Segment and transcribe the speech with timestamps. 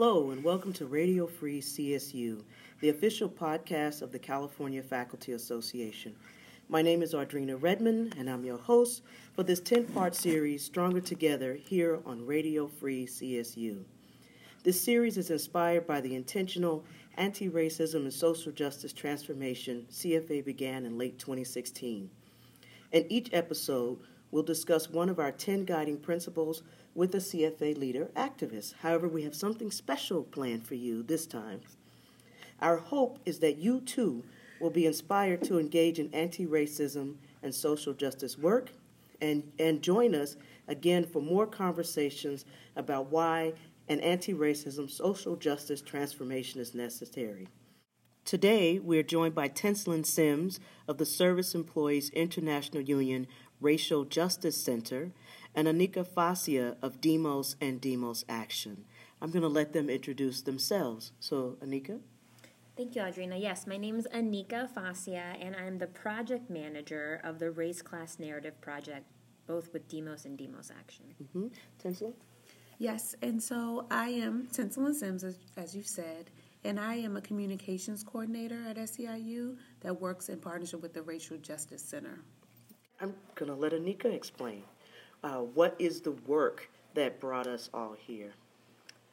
[0.00, 2.40] Hello, and welcome to Radio Free CSU,
[2.78, 6.14] the official podcast of the California Faculty Association.
[6.68, 9.02] My name is Audrina Redmond, and I'm your host
[9.34, 13.82] for this 10 part series, Stronger Together, here on Radio Free CSU.
[14.62, 16.84] This series is inspired by the intentional
[17.16, 22.08] anti racism and social justice transformation CFA began in late 2016.
[22.92, 23.98] In each episode,
[24.30, 26.62] we'll discuss one of our 10 guiding principles
[26.98, 28.74] with a CFA leader activist.
[28.80, 31.60] However, we have something special planned for you this time.
[32.60, 34.24] Our hope is that you too
[34.60, 38.72] will be inspired to engage in anti racism and social justice work
[39.22, 40.34] and, and join us
[40.66, 43.52] again for more conversations about why
[43.88, 47.46] an anti racism social justice transformation is necessary.
[48.24, 53.28] Today, we are joined by Tenslin Sims of the Service Employees International Union
[53.60, 55.12] Racial Justice Center
[55.58, 58.84] and Anika Fassia of Demos and Demos Action.
[59.20, 61.10] I'm going to let them introduce themselves.
[61.18, 61.98] So, Anika?
[62.76, 63.42] Thank you, Audrina.
[63.42, 68.20] Yes, my name is Anika Fassia, and I'm the project manager of the Race Class
[68.20, 69.04] Narrative Project,
[69.48, 71.06] both with Demos and Demos Action.
[71.20, 71.48] Mm-hmm.
[71.82, 72.12] Tenslin?
[72.78, 76.30] Yes, and so I am Tenslin Sims, as, as you've said,
[76.62, 81.36] and I am a communications coordinator at SEIU that works in partnership with the Racial
[81.38, 82.20] Justice Center.
[83.00, 84.62] I'm going to let Anika explain.
[85.22, 88.32] Uh, what is the work that brought us all here?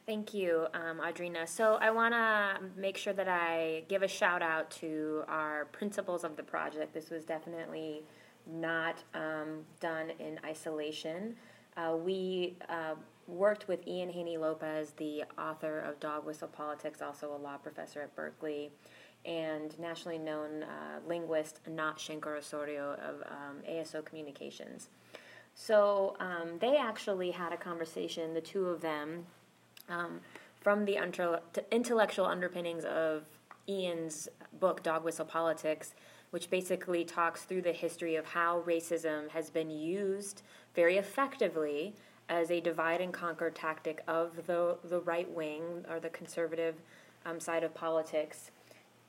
[0.06, 1.48] Thank you, um, Audrina.
[1.48, 6.22] So I want to make sure that I give a shout out to our principals
[6.22, 6.94] of the project.
[6.94, 8.02] This was definitely
[8.46, 11.34] not um, done in isolation.
[11.76, 12.94] Uh, we uh,
[13.26, 18.02] worked with Ian Haney Lopez, the author of Dog Whistle Politics, also a law professor
[18.02, 18.70] at Berkeley,
[19.24, 24.88] and nationally known uh, linguist Anat Shenker Osorio of um, ASO Communications.
[25.56, 29.24] So um, they actually had a conversation, the two of them,
[29.88, 30.20] um,
[30.60, 30.98] from the
[31.72, 33.24] intellectual underpinnings of
[33.68, 34.28] Ian's
[34.60, 35.94] book, Dog Whistle Politics,
[36.30, 40.42] which basically talks through the history of how racism has been used
[40.74, 41.94] very effectively
[42.28, 46.74] as a divide and conquer tactic of the, the right wing or the conservative
[47.24, 48.50] um, side of politics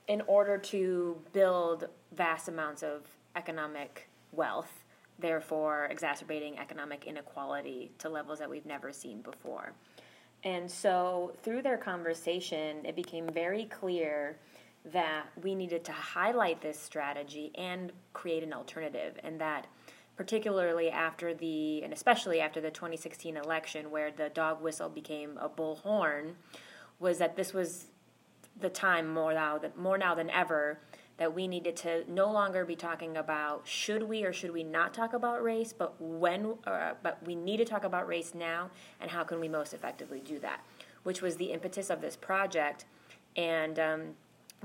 [0.07, 3.01] in order to build vast amounts of
[3.35, 4.83] economic wealth,
[5.19, 9.73] therefore exacerbating economic inequality to levels that we've never seen before.
[10.43, 14.37] And so, through their conversation, it became very clear
[14.93, 19.67] that we needed to highlight this strategy and create an alternative, and that
[20.15, 25.49] particularly after the, and especially after the 2016 election, where the dog whistle became a
[25.49, 26.33] bullhorn,
[26.99, 27.87] was that this was
[28.59, 30.79] the time more now than more now than ever
[31.17, 34.93] that we needed to no longer be talking about should we or should we not
[34.93, 38.69] talk about race, but when, uh, but we need to talk about race now,
[39.01, 40.61] and how can we most effectively do that,
[41.03, 42.85] which was the impetus of this project,
[43.35, 43.79] and.
[43.79, 44.01] Um,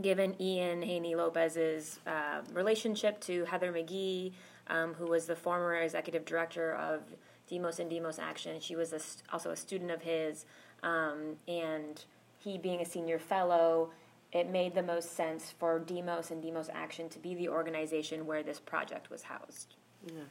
[0.00, 4.32] given Ian Haney Lopez's uh, relationship to Heather McGhee,
[4.68, 7.02] um, who was the former executive director of
[7.48, 8.60] Demos and Demos Action.
[8.60, 9.00] She was a,
[9.32, 10.46] also a student of his,
[10.82, 12.02] um, and
[12.38, 13.90] he being a senior fellow,
[14.32, 18.42] it made the most sense for Demos and Demos Action to be the organization where
[18.42, 19.74] this project was housed.
[20.06, 20.22] Yeah.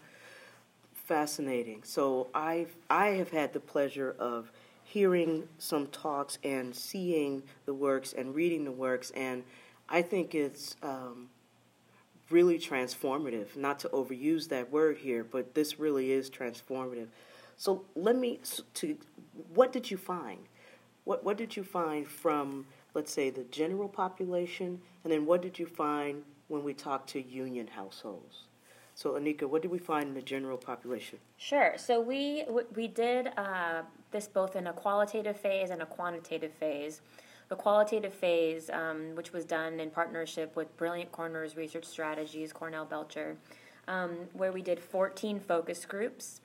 [0.94, 1.84] Fascinating.
[1.84, 4.52] So I I have had the pleasure of
[4.84, 9.44] hearing some talks and seeing the works and reading the works, and
[9.88, 11.30] I think it's um,
[12.30, 13.56] really transformative.
[13.56, 17.08] Not to overuse that word here, but this really is transformative.
[17.58, 18.40] So let me
[18.76, 18.98] to
[19.54, 20.40] what did you find?
[21.04, 25.58] What what did you find from let's say the general population, and then what did
[25.59, 28.43] you find when we talked to union households?
[28.93, 31.20] So Anika, what did we find in the general population?
[31.38, 31.73] Sure.
[31.78, 32.46] So we
[32.76, 37.02] we did uh, this both in a qualitative phase and a quantitative phase.
[37.47, 42.85] The qualitative phase, um, which was done in partnership with Brilliant Corners Research Strategies, Cornell
[42.85, 43.35] Belcher,
[43.90, 46.40] um, where we did 14 focus groups,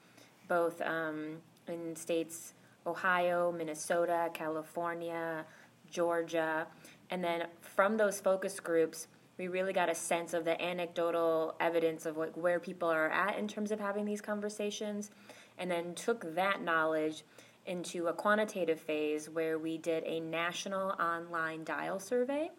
[0.49, 1.37] both um,
[1.69, 2.55] in states
[2.87, 5.45] Ohio, Minnesota, California,
[5.91, 6.67] Georgia.
[7.11, 12.07] And then from those focus groups, we really got a sense of the anecdotal evidence
[12.07, 15.11] of like where people are at in terms of having these conversations
[15.59, 17.23] and then took that knowledge
[17.67, 22.51] into a quantitative phase where we did a national online dial survey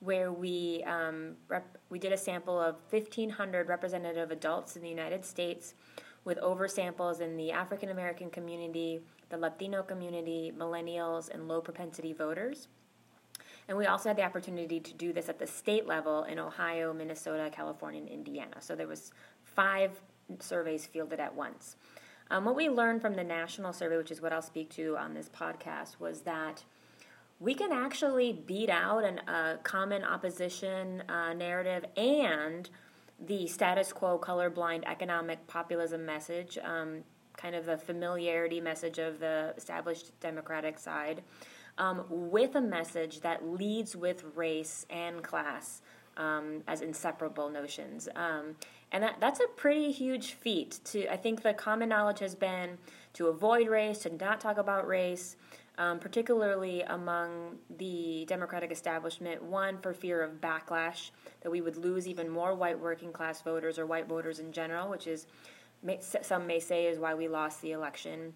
[0.00, 5.24] where we um, rep- we did a sample of 1,500 representative adults in the United
[5.24, 5.74] States,
[6.24, 12.12] with over samples in the African American community, the Latino community, millennials, and low propensity
[12.12, 12.68] voters.
[13.68, 16.92] And we also had the opportunity to do this at the state level in Ohio,
[16.92, 18.56] Minnesota, California, and Indiana.
[18.60, 19.10] So there was
[19.42, 19.90] five
[20.38, 21.76] surveys fielded at once.
[22.30, 25.14] Um, what we learned from the national survey, which is what I'll speak to on
[25.14, 26.64] this podcast, was that
[27.38, 32.68] we can actually beat out a common opposition uh, narrative and
[33.24, 37.02] the status quo colorblind economic populism message, um,
[37.46, 41.22] kind of the familiarity message of the established Democratic side,
[41.78, 45.80] um, with a message that leads with race and class
[46.16, 48.08] um, as inseparable notions.
[48.16, 48.56] Um,
[48.90, 50.80] and that, that's a pretty huge feat.
[50.86, 52.78] To I think the common knowledge has been
[53.12, 55.36] to avoid race, to not talk about race,
[55.78, 59.40] um, particularly among the Democratic establishment.
[59.40, 61.10] One, for fear of backlash,
[61.42, 64.88] that we would lose even more white working class voters or white voters in general,
[64.88, 65.26] which is
[66.00, 68.32] some may say is why we lost the election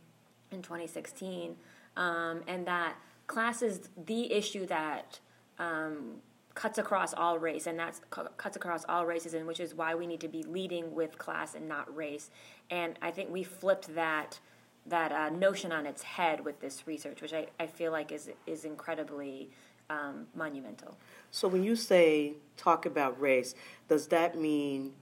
[0.51, 1.57] in 2016,
[1.97, 5.21] um, and that class is the issue that
[5.59, 6.17] um,
[6.55, 10.07] cuts across all race, and that's cuts across all races, and which is why we
[10.07, 12.31] need to be leading with class and not race.
[12.71, 14.41] And I think we flipped that
[14.87, 18.31] that uh, notion on its head with this research, which I, I feel like is
[18.47, 19.51] is incredibly
[19.89, 20.97] um, monumental.
[21.31, 23.55] So when you say talk about race,
[23.89, 24.93] does that mean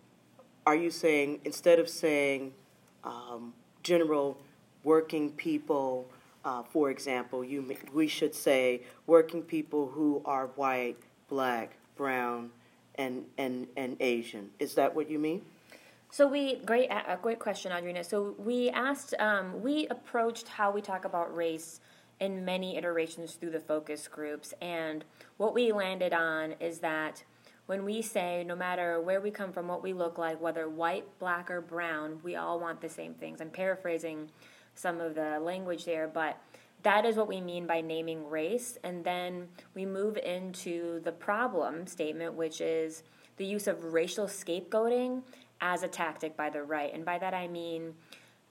[0.68, 2.52] are you saying instead of saying
[3.02, 4.36] um, general
[4.84, 6.06] working people,
[6.44, 10.98] uh, for example, you we should say working people who are white,
[11.30, 12.50] black, brown,
[12.96, 14.50] and and and Asian?
[14.58, 15.40] Is that what you mean?
[16.10, 18.04] So we great a great question, Audrina.
[18.04, 21.80] So we asked, um, we approached how we talk about race
[22.20, 25.06] in many iterations through the focus groups, and
[25.38, 27.24] what we landed on is that
[27.68, 31.04] when we say no matter where we come from, what we look like, whether white,
[31.18, 33.42] black, or brown, we all want the same things.
[33.42, 34.30] I'm paraphrasing
[34.74, 36.40] some of the language there, but
[36.82, 38.78] that is what we mean by naming race.
[38.82, 43.02] And then we move into the problem statement, which is
[43.36, 45.20] the use of racial scapegoating
[45.60, 46.94] as a tactic by the right.
[46.94, 47.92] And by that I mean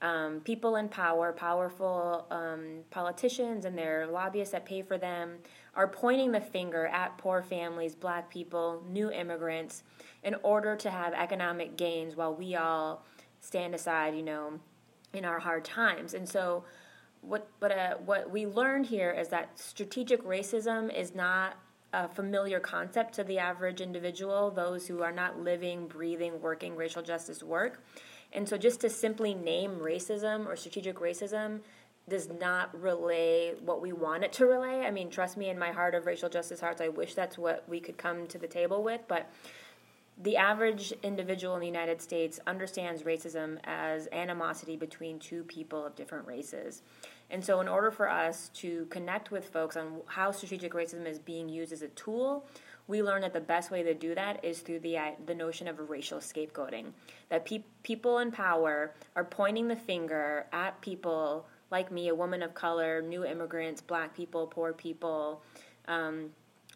[0.01, 5.37] um, people in power, powerful um, politicians and their lobbyists that pay for them,
[5.75, 9.83] are pointing the finger at poor families, black people, new immigrants,
[10.23, 13.05] in order to have economic gains while we all
[13.39, 14.59] stand aside, you know,
[15.13, 16.13] in our hard times.
[16.13, 16.63] And so,
[17.21, 21.57] what what uh, what we learned here is that strategic racism is not
[21.93, 27.01] a familiar concept to the average individual, those who are not living, breathing, working racial
[27.01, 27.83] justice work.
[28.33, 31.61] And so, just to simply name racism or strategic racism
[32.09, 34.85] does not relay what we want it to relay.
[34.85, 37.63] I mean, trust me, in my heart of racial justice hearts, I wish that's what
[37.67, 39.01] we could come to the table with.
[39.07, 39.29] But
[40.21, 45.95] the average individual in the United States understands racism as animosity between two people of
[45.95, 46.81] different races.
[47.29, 51.19] And so, in order for us to connect with folks on how strategic racism is
[51.19, 52.45] being used as a tool,
[52.87, 55.89] we learned that the best way to do that is through the the notion of
[55.89, 56.85] racial scapegoating.
[57.29, 62.41] That pe- people in power are pointing the finger at people like me, a woman
[62.41, 65.41] of color, new immigrants, black people, poor people,
[65.87, 66.29] um,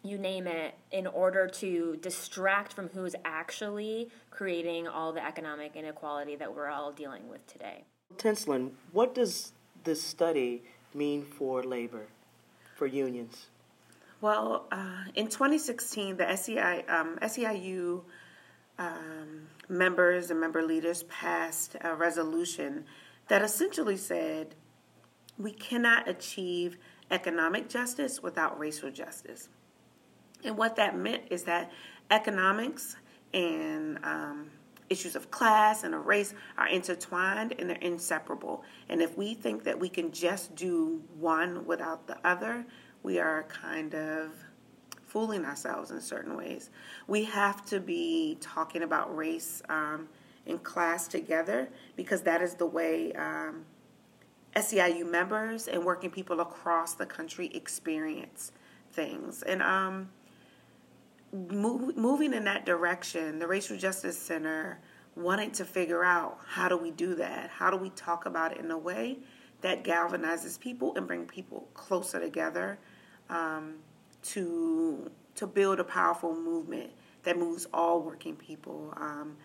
[0.04, 6.36] you name it, in order to distract from who's actually creating all the economic inequality
[6.36, 7.84] that we're all dealing with today.
[8.18, 9.52] Tinslin, what does
[9.84, 12.06] this study mean for labor,
[12.76, 13.46] for unions?
[14.22, 18.02] Well, uh, in 2016, the SEI, um, SEIU
[18.78, 22.84] um, members and member leaders passed a resolution
[23.26, 24.54] that essentially said
[25.38, 26.78] we cannot achieve
[27.10, 29.48] economic justice without racial justice.
[30.44, 31.72] And what that meant is that
[32.12, 32.94] economics
[33.34, 34.50] and um,
[34.88, 38.62] issues of class and of race are intertwined and they're inseparable.
[38.88, 42.64] And if we think that we can just do one without the other,
[43.02, 44.32] we are kind of
[45.04, 46.70] fooling ourselves in certain ways.
[47.06, 50.08] We have to be talking about race um,
[50.46, 53.64] and class together because that is the way um,
[54.56, 58.52] SEIU members and working people across the country experience
[58.92, 59.42] things.
[59.42, 60.08] And um,
[61.32, 64.78] move, moving in that direction, the Racial Justice Center
[65.14, 67.50] wanted to figure out how do we do that?
[67.50, 69.18] How do we talk about it in a way
[69.60, 72.78] that galvanizes people and bring people closer together
[73.32, 73.76] um,
[74.22, 76.90] to to build a powerful movement
[77.22, 79.36] that moves all working people um,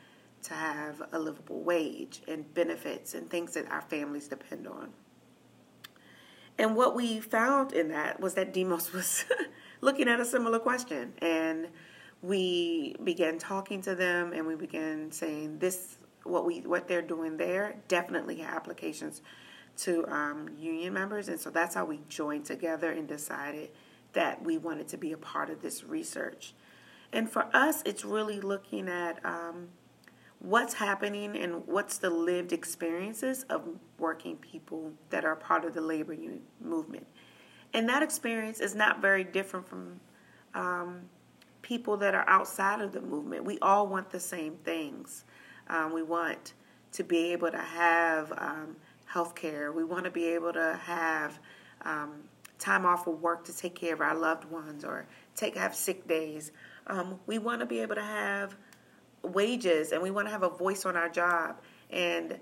[0.43, 4.89] to have a livable wage and benefits and things that our families depend on.
[6.57, 9.25] And what we found in that was that Demos was
[9.81, 11.13] looking at a similar question.
[11.19, 11.69] And
[12.21, 17.37] we began talking to them and we began saying this what we what they're doing
[17.37, 19.21] there definitely applications
[19.77, 23.69] to um, union members and so that's how we joined together and decided
[24.13, 26.53] that we wanted to be a part of this research
[27.13, 29.67] and for us it's really looking at um,
[30.39, 33.63] what's happening and what's the lived experiences of
[33.97, 36.15] working people that are part of the labor
[36.61, 37.05] movement.
[37.73, 39.99] and that experience is not very different from
[40.53, 41.01] um,
[41.61, 43.43] people that are outside of the movement.
[43.43, 45.25] We all want the same things.
[45.67, 46.53] Um, we want
[46.93, 48.77] to be able to have um,
[49.17, 49.71] health care.
[49.71, 51.39] We want to be able to have
[51.81, 52.11] um,
[52.59, 56.07] time off of work to take care of our loved ones or take have sick
[56.07, 56.51] days.
[56.85, 58.55] Um, we want to be able to have
[59.23, 61.59] wages and we want to have a voice on our job
[61.89, 62.39] and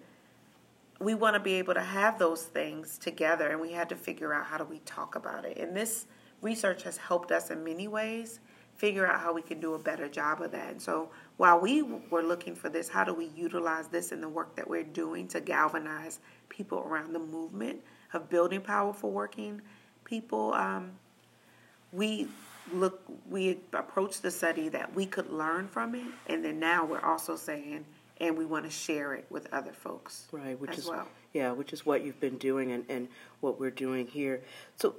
[1.00, 4.34] we want to be able to have those things together and we had to figure
[4.34, 6.08] out how do we talk about it and this
[6.42, 8.42] research has helped us in many ways
[8.78, 10.72] figure out how we can do a better job of that.
[10.72, 14.30] And so while we were looking for this how do we utilize this in the
[14.30, 17.80] work that we're doing to galvanize people around the movement
[18.14, 19.62] of building powerful working
[20.04, 20.54] people?
[20.54, 20.92] Um,
[21.92, 22.28] we
[22.74, 27.06] look we approached the study that we could learn from it and then now we're
[27.06, 27.86] also saying
[28.20, 31.08] and we want to share it with other folks right which is well.
[31.34, 33.08] yeah which is what you've been doing and, and
[33.46, 34.42] what we're doing here.
[34.78, 34.96] So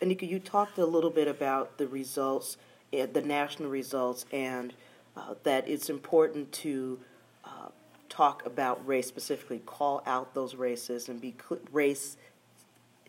[0.00, 2.56] anika you talked a little bit about the results
[2.92, 4.72] eh, the national results and
[5.16, 6.98] uh, that it's important to
[7.44, 7.68] uh,
[8.08, 12.16] talk about race specifically call out those races and be cl- race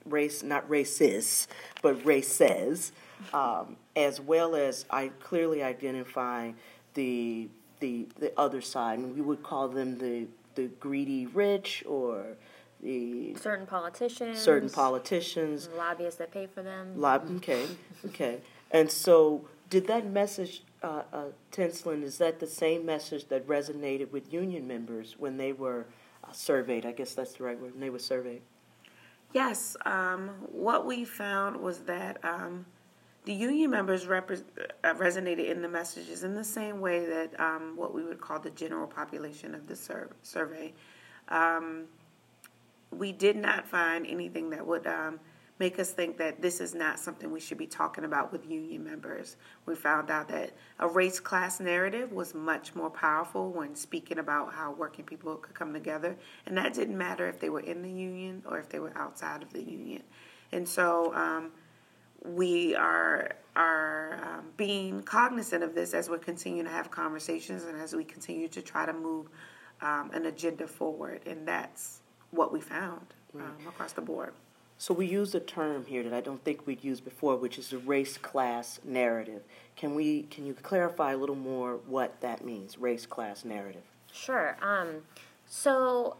[0.05, 1.47] race, not racist,
[1.81, 2.91] but races,
[3.33, 6.51] um, as well as I clearly identify
[6.93, 12.37] the the the other side, and we would call them the the greedy rich or
[12.81, 16.99] the certain politicians, certain politicians, lobbyists that pay for them.
[16.99, 17.65] Lob- okay,
[18.05, 18.39] okay,
[18.71, 24.11] and so did that message, uh, uh, Tinslin, is that the same message that resonated
[24.11, 25.87] with union members when they were
[26.23, 26.85] uh, surveyed?
[26.85, 27.71] I guess that's the right word.
[27.71, 28.41] When they were surveyed.
[29.33, 32.65] Yes, um, what we found was that um,
[33.23, 34.43] the union members repre-
[34.83, 38.39] uh, resonated in the messages in the same way that um, what we would call
[38.39, 40.73] the general population of the sur- survey.
[41.29, 41.85] Um,
[42.91, 45.19] we did not find anything that would um,
[45.59, 48.83] make us think that this is not something we should be talking about with union
[48.83, 49.37] members.
[49.65, 54.53] We found out that a race class narrative was much more powerful when speaking about
[54.53, 56.17] how working people could come together,
[56.47, 59.43] and that didn't matter if they were in the union or if they were outside
[59.43, 60.01] of the union.
[60.51, 61.51] And so um,
[62.25, 67.79] we are are um, being cognizant of this as we continue to have conversations and
[67.79, 69.27] as we continue to try to move
[69.81, 74.33] um, an agenda forward, and that's what we found um, across the board.
[74.77, 77.69] So we use a term here that I don't think we'd used before, which is
[77.69, 79.43] the race class narrative.
[79.75, 83.83] Can we can you clarify a little more what that means, race class narrative?
[84.11, 84.57] Sure.
[84.61, 85.03] Um,
[85.45, 86.17] so,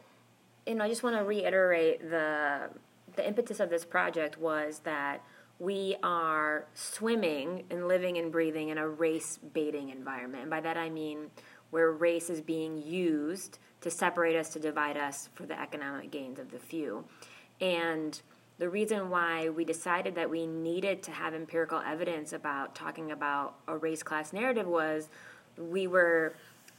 [0.67, 2.69] you know, I just want to reiterate the
[3.15, 5.23] the impetus of this project was that
[5.57, 10.43] we are swimming and living and breathing in a race baiting environment.
[10.43, 11.31] And by that I mean
[11.71, 16.39] where race is being used to separate us, to divide us for the economic gains
[16.39, 17.03] of the few.
[17.59, 18.19] And
[18.57, 23.55] the reason why we decided that we needed to have empirical evidence about talking about
[23.67, 25.09] a race class narrative was
[25.57, 26.35] we were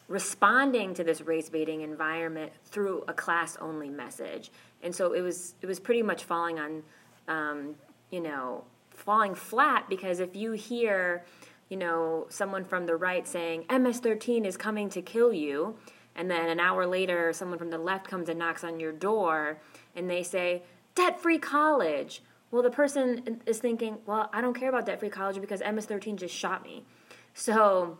[0.08, 4.50] responding to this race baiting environment through a class only message
[4.82, 6.82] and so it was it was pretty much falling on
[7.28, 7.74] um,
[8.10, 11.24] you know falling flat because if you hear
[11.68, 15.76] you know someone from the right saying ms13 is coming to kill you
[16.14, 19.58] and then an hour later someone from the left comes and knocks on your door
[19.96, 20.62] and they say
[20.94, 22.22] debt free college.
[22.50, 25.86] Well, the person is thinking, well, I don't care about debt free college because MS
[25.86, 26.84] 13 just shot me.
[27.32, 27.98] So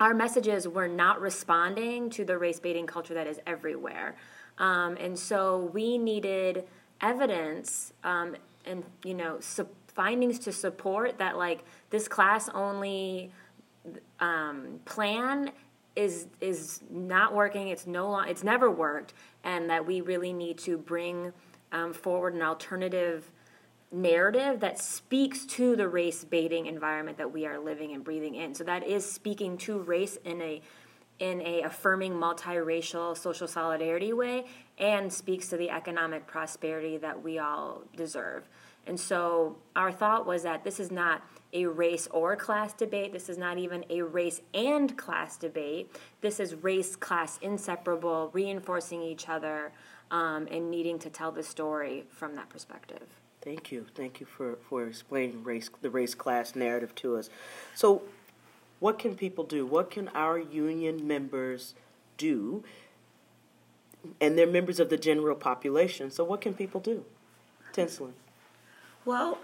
[0.00, 4.16] our messages were not responding to the race baiting culture that is everywhere.
[4.58, 6.64] Um, and so we needed
[7.00, 13.30] evidence um, and, you know, su- findings to support that, like, this class only
[14.20, 15.50] um, plan
[15.96, 17.68] is is not working.
[17.68, 21.32] It's no long, it's never worked, and that we really need to bring
[21.72, 23.30] um, forward an alternative
[23.90, 28.54] narrative that speaks to the race baiting environment that we are living and breathing in.
[28.54, 30.62] So that is speaking to race in a
[31.18, 34.44] in a affirming multiracial social solidarity way
[34.78, 38.48] and speaks to the economic prosperity that we all deserve.
[38.86, 41.22] And so our thought was that this is not
[41.52, 43.12] a race or class debate.
[43.12, 45.94] This is not even a race and class debate.
[46.20, 49.72] This is race class inseparable, reinforcing each other
[50.10, 53.06] um, and needing to tell the story from that perspective.
[53.40, 53.86] Thank you.
[53.94, 57.28] Thank you for, for explaining race the race class narrative to us.
[57.74, 58.02] So,
[58.78, 59.66] what can people do?
[59.66, 61.74] What can our union members
[62.16, 62.62] do?
[64.20, 66.10] And they're members of the general population.
[66.10, 67.04] So, what can people do?
[67.72, 68.12] Tinslin.
[69.04, 69.38] Well,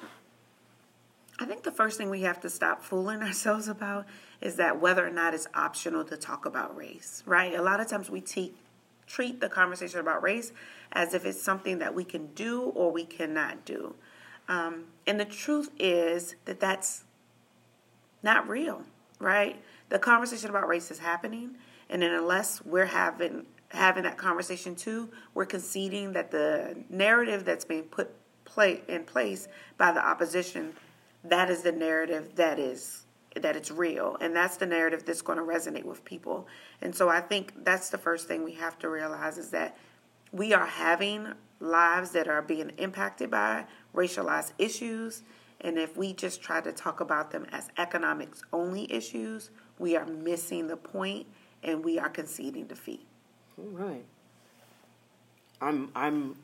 [1.40, 4.06] I think the first thing we have to stop fooling ourselves about
[4.40, 7.54] is that whether or not it's optional to talk about race, right?
[7.54, 8.54] A lot of times we te-
[9.06, 10.52] treat the conversation about race
[10.92, 13.94] as if it's something that we can do or we cannot do.
[14.48, 17.04] Um, and the truth is that that's
[18.22, 18.82] not real,
[19.18, 19.60] right?
[19.88, 21.56] The conversation about race is happening,
[21.90, 27.66] and then unless we're having having that conversation too, we're conceding that the narrative that's
[27.66, 28.10] being put
[28.48, 30.74] play in place by the opposition,
[31.24, 33.04] that is the narrative that is
[33.36, 36.48] that it's real, and that's the narrative that's going to resonate with people.
[36.80, 39.76] And so I think that's the first thing we have to realize is that
[40.32, 45.22] we are having lives that are being impacted by racialized issues.
[45.60, 50.06] And if we just try to talk about them as economics only issues, we are
[50.06, 51.26] missing the point
[51.62, 53.06] and we are conceding defeat.
[53.58, 54.04] All right.
[55.60, 56.36] I'm I'm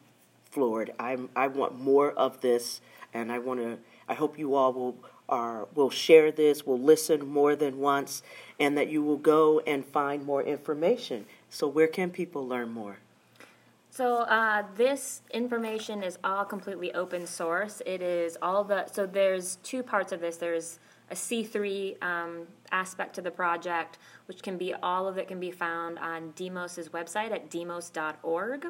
[0.55, 0.93] floored.
[0.99, 2.81] I'm I want more of this
[3.13, 4.97] and I want to I hope you all will
[5.29, 8.23] are will share this, will listen more than once
[8.61, 11.27] and that you will go and find more information.
[11.51, 12.99] So where can people learn more?
[13.91, 17.81] So uh, this information is all completely open source.
[17.87, 20.37] It is all the so there's two parts of this.
[20.37, 20.79] There's
[21.11, 25.51] a C3 um, aspect to the project, which can be all of it can be
[25.51, 28.67] found on Demos's website at demos.org,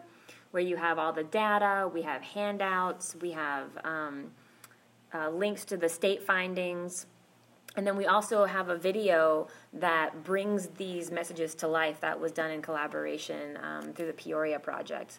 [0.55, 1.91] where you have all the data.
[1.93, 3.17] We have handouts.
[3.21, 4.31] We have um,
[5.13, 7.07] uh, links to the state findings.
[7.75, 12.31] And then we also have a video that brings these messages to life that was
[12.31, 15.19] done in collaboration um, through the Peoria Project.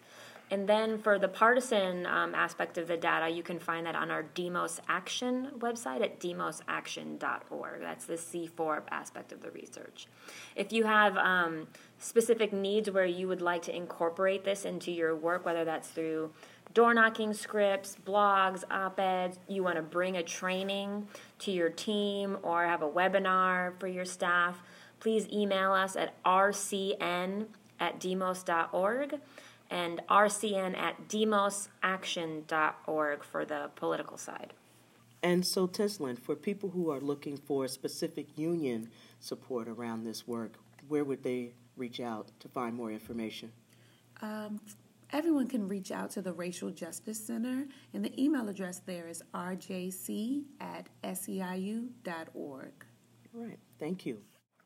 [0.51, 4.11] And then for the partisan um, aspect of the data, you can find that on
[4.11, 7.81] our Demos Action website at demosaction.org.
[7.81, 10.07] That's the C4 aspect of the research.
[10.55, 15.15] If you have um, specific needs where you would like to incorporate this into your
[15.15, 16.31] work, whether that's through
[16.75, 21.07] door knocking scripts, blogs, op eds, you want to bring a training
[21.39, 24.61] to your team or have a webinar for your staff,
[24.99, 27.45] please email us at rcn
[27.79, 29.19] at demos.org
[29.69, 34.53] and rcn at demosaction.org for the political side.
[35.25, 40.53] And so, Teslyn, for people who are looking for specific union support around this work,
[40.87, 43.51] where would they reach out to find more information?
[44.21, 44.61] Um,
[45.11, 49.23] everyone can reach out to the Racial Justice Center, and the email address there is
[49.33, 52.85] rjc at seiu.org.
[53.35, 54.21] All right, thank you.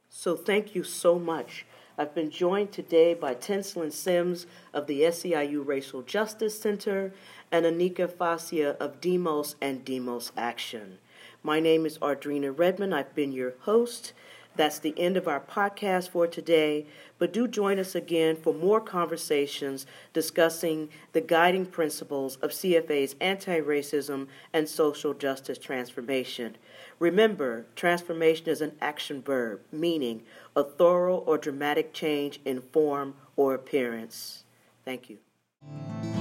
[0.10, 1.66] So, thank you so much.
[2.00, 7.12] I've been joined today by Tenslin Sims of the SEIU Racial Justice Center
[7.52, 11.00] and Anika Fassia of Demos and Demos Action.
[11.44, 12.96] My name is Audrina Redmond.
[12.96, 14.14] I've been your host.
[14.56, 16.86] That's the end of our podcast for today,
[17.18, 23.62] but do join us again for more conversations discussing the guiding principles of CFA's anti
[23.62, 26.58] racism and social justice transformation.
[27.00, 30.24] Remember, transformation is an action verb, meaning
[30.56, 34.44] a thorough or dramatic change in form or appearance.
[34.84, 36.19] Thank you.